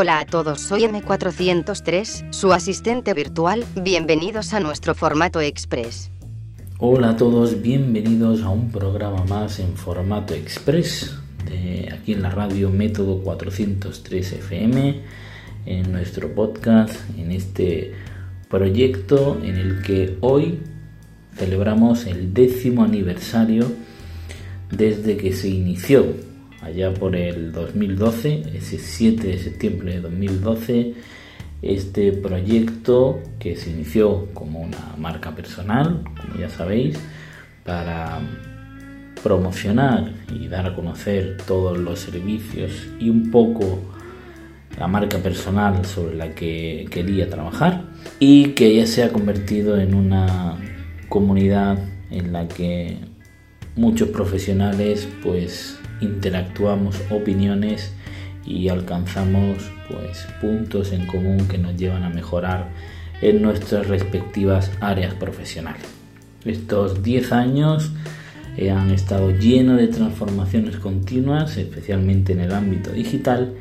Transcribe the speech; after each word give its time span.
Hola 0.00 0.20
a 0.20 0.26
todos, 0.26 0.60
soy 0.60 0.82
M403, 0.82 2.32
su 2.32 2.52
asistente 2.52 3.14
virtual, 3.14 3.64
bienvenidos 3.82 4.54
a 4.54 4.60
nuestro 4.60 4.94
formato 4.94 5.40
express. 5.40 6.12
Hola 6.78 7.10
a 7.10 7.16
todos, 7.16 7.60
bienvenidos 7.60 8.42
a 8.42 8.48
un 8.48 8.70
programa 8.70 9.24
más 9.24 9.58
en 9.58 9.74
formato 9.74 10.34
express 10.34 11.18
aquí 11.92 12.12
en 12.12 12.22
la 12.22 12.30
radio 12.30 12.70
Método 12.70 13.20
403 13.24 14.34
FM, 14.34 15.00
en 15.66 15.90
nuestro 15.90 16.32
podcast, 16.32 16.94
en 17.18 17.32
este 17.32 17.92
proyecto 18.48 19.40
en 19.42 19.56
el 19.56 19.82
que 19.82 20.16
hoy 20.20 20.60
celebramos 21.34 22.06
el 22.06 22.32
décimo 22.32 22.84
aniversario 22.84 23.66
desde 24.70 25.16
que 25.16 25.32
se 25.32 25.48
inició 25.48 26.06
allá 26.60 26.92
por 26.92 27.16
el 27.16 27.52
2012, 27.52 28.42
ese 28.54 28.78
7 28.78 29.26
de 29.26 29.38
septiembre 29.38 29.94
de 29.94 30.00
2012, 30.00 30.94
este 31.62 32.12
proyecto 32.12 33.20
que 33.38 33.56
se 33.56 33.70
inició 33.70 34.28
como 34.34 34.60
una 34.60 34.94
marca 34.96 35.34
personal, 35.34 36.04
como 36.20 36.38
ya 36.38 36.48
sabéis, 36.48 36.98
para 37.64 38.20
promocionar 39.22 40.12
y 40.32 40.48
dar 40.48 40.66
a 40.66 40.74
conocer 40.74 41.36
todos 41.46 41.76
los 41.78 41.98
servicios 41.98 42.86
y 43.00 43.10
un 43.10 43.30
poco 43.30 43.80
la 44.78 44.86
marca 44.86 45.18
personal 45.18 45.84
sobre 45.84 46.14
la 46.14 46.34
que 46.34 46.86
quería 46.90 47.28
trabajar 47.28 47.84
y 48.20 48.50
que 48.50 48.76
ya 48.76 48.86
se 48.86 49.02
ha 49.02 49.12
convertido 49.12 49.78
en 49.78 49.94
una 49.94 50.56
comunidad 51.08 51.78
en 52.10 52.32
la 52.32 52.46
que 52.46 52.98
muchos 53.74 54.08
profesionales 54.10 55.08
pues 55.22 55.78
interactuamos 56.00 57.00
opiniones 57.10 57.92
y 58.44 58.68
alcanzamos 58.68 59.70
pues 59.88 60.26
puntos 60.40 60.92
en 60.92 61.06
común 61.06 61.46
que 61.48 61.58
nos 61.58 61.76
llevan 61.76 62.02
a 62.02 62.08
mejorar 62.08 62.68
en 63.20 63.42
nuestras 63.42 63.88
respectivas 63.88 64.70
áreas 64.80 65.14
profesionales. 65.14 65.82
Estos 66.44 67.02
10 67.02 67.32
años 67.32 67.90
eh, 68.56 68.70
han 68.70 68.90
estado 68.90 69.30
llenos 69.30 69.78
de 69.78 69.88
transformaciones 69.88 70.76
continuas, 70.76 71.56
especialmente 71.56 72.32
en 72.32 72.40
el 72.40 72.52
ámbito 72.52 72.90
digital, 72.90 73.54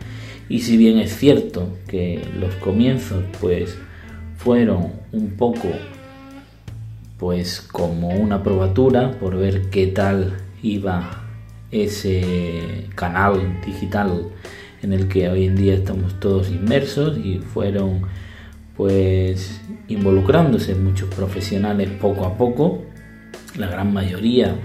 y 0.49 0.61
si 0.61 0.77
bien 0.77 0.97
es 0.99 1.15
cierto 1.15 1.77
que 1.87 2.23
los 2.39 2.55
comienzos 2.55 3.23
pues 3.41 3.77
fueron 4.37 4.91
un 5.11 5.31
poco 5.31 5.67
pues 7.17 7.61
como 7.61 8.09
una 8.09 8.43
probatura 8.43 9.11
por 9.19 9.35
ver 9.35 9.69
qué 9.69 9.87
tal 9.87 10.37
iba 10.61 11.26
ese 11.71 12.87
canal 12.95 13.59
digital 13.65 14.29
en 14.81 14.93
el 14.93 15.07
que 15.07 15.29
hoy 15.29 15.45
en 15.45 15.55
día 15.55 15.73
estamos 15.73 16.19
todos 16.19 16.49
inmersos 16.49 17.17
y 17.17 17.39
fueron 17.39 18.01
pues 18.75 19.59
involucrándose 19.87 20.75
muchos 20.75 21.13
profesionales 21.13 21.89
poco 21.99 22.25
a 22.25 22.37
poco, 22.37 22.83
la 23.57 23.67
gran 23.67 23.91
mayoría 23.91 24.55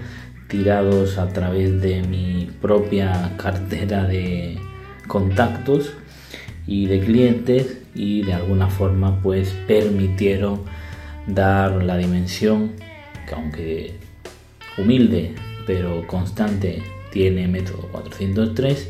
tirados 0.47 1.17
a 1.17 1.29
través 1.29 1.81
de 1.81 2.03
mi 2.03 2.51
propia 2.61 3.33
cartera 3.37 4.05
de 4.05 4.59
contactos 5.07 5.93
y 6.67 6.85
de 6.85 6.99
clientes 6.99 7.81
y 7.95 8.21
de 8.23 8.33
alguna 8.33 8.69
forma 8.69 9.19
pues 9.21 9.49
permitieron 9.67 10.61
dar 11.25 11.83
la 11.83 11.97
dimensión 11.97 12.73
que 13.27 13.35
aunque 13.35 13.95
humilde 14.77 15.33
pero 15.65 16.05
constante 16.07 16.83
tiene 17.11 17.47
método 17.47 17.87
403 17.91 18.89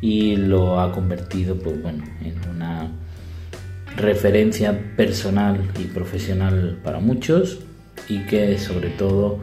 y 0.00 0.36
lo 0.36 0.80
ha 0.80 0.92
convertido 0.92 1.56
pues, 1.56 1.80
bueno, 1.80 2.04
en 2.22 2.34
una 2.48 2.90
referencia 3.96 4.96
personal 4.96 5.70
y 5.78 5.84
profesional 5.84 6.78
para 6.82 6.98
muchos 6.98 7.60
y 8.08 8.20
que 8.26 8.58
sobre 8.58 8.90
todo 8.90 9.40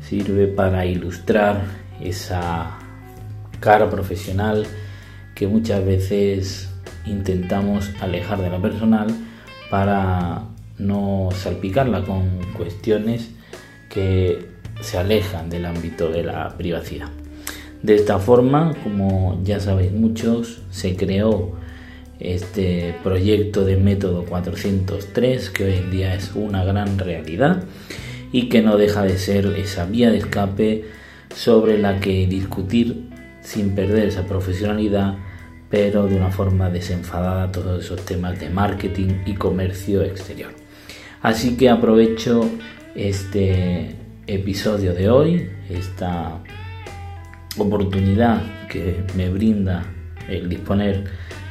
sirve 0.00 0.48
para 0.48 0.86
ilustrar 0.86 1.62
esa 2.00 2.78
cara 3.60 3.88
profesional 3.88 4.66
que 5.34 5.46
muchas 5.46 5.84
veces 5.84 6.70
intentamos 7.06 7.90
alejar 8.00 8.40
de 8.40 8.50
la 8.50 8.60
personal 8.60 9.08
para 9.70 10.42
no 10.78 11.28
salpicarla 11.32 12.04
con 12.04 12.40
cuestiones 12.56 13.30
que 13.88 14.51
se 14.82 14.98
alejan 14.98 15.48
del 15.48 15.64
ámbito 15.64 16.10
de 16.10 16.22
la 16.22 16.56
privacidad. 16.56 17.08
De 17.82 17.96
esta 17.96 18.18
forma, 18.18 18.74
como 18.84 19.40
ya 19.42 19.58
sabéis 19.58 19.92
muchos, 19.92 20.62
se 20.70 20.94
creó 20.96 21.52
este 22.20 22.94
proyecto 23.02 23.64
de 23.64 23.76
método 23.76 24.24
403 24.24 25.50
que 25.50 25.64
hoy 25.64 25.74
en 25.74 25.90
día 25.90 26.14
es 26.14 26.32
una 26.34 26.64
gran 26.64 26.98
realidad 26.98 27.64
y 28.30 28.48
que 28.48 28.62
no 28.62 28.76
deja 28.76 29.02
de 29.02 29.18
ser 29.18 29.46
esa 29.56 29.86
vía 29.86 30.10
de 30.10 30.18
escape 30.18 30.84
sobre 31.34 31.78
la 31.78 31.98
que 31.98 32.26
discutir 32.26 33.08
sin 33.40 33.74
perder 33.74 34.06
esa 34.06 34.26
profesionalidad 34.26 35.16
pero 35.68 36.06
de 36.06 36.16
una 36.16 36.30
forma 36.30 36.68
desenfadada 36.68 37.50
todos 37.50 37.82
esos 37.82 38.04
temas 38.04 38.38
de 38.38 38.50
marketing 38.50 39.22
y 39.24 39.34
comercio 39.34 40.02
exterior. 40.02 40.52
Así 41.22 41.56
que 41.56 41.70
aprovecho 41.70 42.48
este 42.94 43.96
episodio 44.26 44.94
de 44.94 45.10
hoy, 45.10 45.50
esta 45.68 46.38
oportunidad 47.58 48.40
que 48.68 49.04
me 49.16 49.28
brinda 49.28 49.84
el 50.28 50.48
disponer 50.48 51.04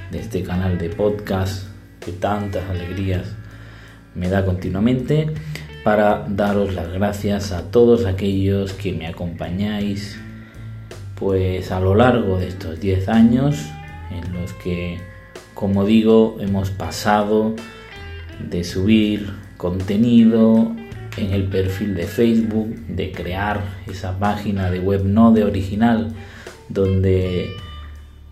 de 0.09 0.19
este 0.19 0.43
canal 0.43 0.77
de 0.77 0.89
podcast 0.89 1.67
que 1.99 2.13
tantas 2.13 2.67
alegrías 2.69 3.35
me 4.15 4.29
da 4.29 4.45
continuamente 4.45 5.27
para 5.83 6.25
daros 6.27 6.73
las 6.73 6.91
gracias 6.91 7.51
a 7.51 7.69
todos 7.71 8.05
aquellos 8.05 8.73
que 8.73 8.93
me 8.93 9.07
acompañáis 9.07 10.19
pues 11.15 11.71
a 11.71 11.79
lo 11.79 11.93
largo 11.93 12.39
de 12.39 12.47
estos 12.47 12.79
10 12.79 13.09
años 13.09 13.65
en 14.11 14.33
los 14.33 14.53
que 14.53 14.97
como 15.53 15.85
digo 15.85 16.37
hemos 16.39 16.71
pasado 16.71 17.55
de 18.39 18.63
subir 18.63 19.33
contenido 19.57 20.75
en 21.17 21.33
el 21.33 21.45
perfil 21.45 21.95
de 21.95 22.03
Facebook, 22.03 22.75
de 22.87 23.11
crear 23.11 23.61
esa 23.87 24.17
página 24.17 24.71
de 24.71 24.79
WebNode 24.79 25.43
original 25.43 26.13
donde 26.69 27.49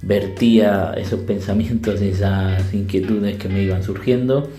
vertía 0.01 0.93
esos 0.97 1.21
pensamientos, 1.21 2.01
esas 2.01 2.73
inquietudes 2.73 3.37
que 3.37 3.49
me 3.49 3.63
iban 3.63 3.83
surgiendo, 3.83 4.49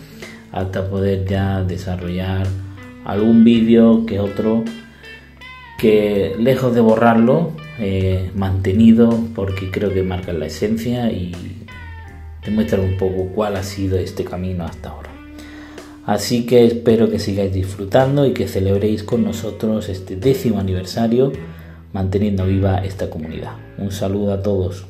hasta 0.52 0.90
poder 0.90 1.24
ya 1.26 1.62
desarrollar 1.62 2.46
algún 3.04 3.44
vídeo 3.44 4.04
que 4.04 4.20
otro 4.20 4.64
que 5.78 6.34
lejos 6.38 6.74
de 6.74 6.80
borrarlo, 6.82 7.52
eh, 7.78 8.30
mantenido 8.34 9.18
porque 9.34 9.70
creo 9.70 9.92
que 9.94 10.02
marca 10.02 10.34
la 10.34 10.46
esencia 10.46 11.10
y 11.10 11.34
demuestra 12.44 12.80
un 12.80 12.98
poco 12.98 13.28
cuál 13.34 13.56
ha 13.56 13.62
sido 13.62 13.98
este 13.98 14.24
camino 14.24 14.64
hasta 14.64 14.90
ahora. 14.90 15.09
Así 16.10 16.44
que 16.44 16.66
espero 16.66 17.08
que 17.08 17.20
sigáis 17.20 17.52
disfrutando 17.52 18.26
y 18.26 18.32
que 18.32 18.48
celebréis 18.48 19.04
con 19.04 19.22
nosotros 19.22 19.88
este 19.88 20.16
décimo 20.16 20.58
aniversario 20.58 21.30
manteniendo 21.92 22.46
viva 22.46 22.78
esta 22.78 23.08
comunidad. 23.08 23.52
Un 23.78 23.92
saludo 23.92 24.32
a 24.32 24.42
todos. 24.42 24.86